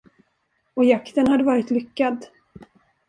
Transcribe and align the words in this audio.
Och 0.73 0.85
jakten 0.85 1.27
hade 1.27 1.43
varit 1.43 1.71
lyckad. 1.71 2.27